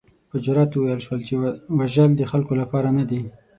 په 0.29 0.35
جرات 0.43 0.71
وویل 0.73 1.01
شول 1.05 1.19
چې 1.27 1.33
وژل 1.77 2.11
د 2.17 2.21
خلکو 2.31 2.53
لپاره 2.61 2.87
نه 2.97 3.03
دي. 3.09 3.21